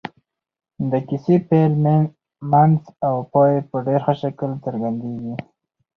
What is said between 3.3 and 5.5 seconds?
پای په ډېر ښه شکل څرګندېږي.